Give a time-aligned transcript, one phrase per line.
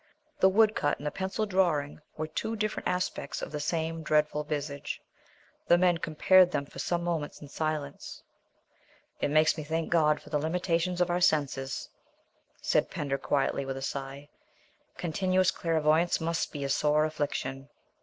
[0.39, 4.99] The woodcut and the pencil drawing were two different aspects of the same dreadful visage.
[5.67, 8.23] The men compared them for some moments in silence.
[9.19, 11.87] "It makes me thank God for the limitations of our senses,"
[12.63, 14.29] said Pender quietly, with a sigh;
[14.97, 17.69] "continuous clairvoyance must be a sore affliction."